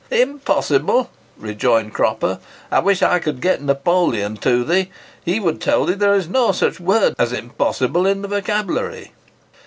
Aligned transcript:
"Impossible!" 0.09 1.11
rejoined 1.37 1.93
Cropper; 1.93 2.39
"I 2.71 2.79
wish 2.79 3.03
I 3.03 3.19
could 3.19 3.39
get 3.39 3.61
Napoleon 3.61 4.35
to 4.37 4.63
thee—he 4.63 5.39
would 5.39 5.61
tell 5.61 5.85
thee 5.85 5.93
there 5.93 6.15
is 6.15 6.27
no 6.27 6.51
such 6.53 6.79
word 6.79 7.13
as 7.19 7.31
'impossible' 7.31 8.07
in 8.07 8.23
the 8.23 8.27
vocabulary." 8.27 9.11